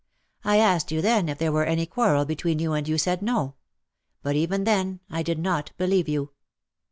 [0.43, 3.53] I asked you then if there were any quarrel between you, and you said no:
[4.23, 6.31] but even then I did not believe you.''